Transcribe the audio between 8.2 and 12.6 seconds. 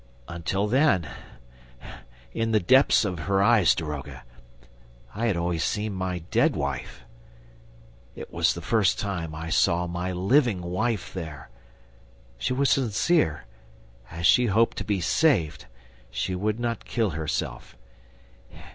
was the first time I saw MY LIVING WIFE there. She